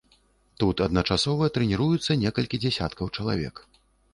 [0.61, 3.55] Тут адначасова трэніруюцца некалькі дзясяткаў чалавек.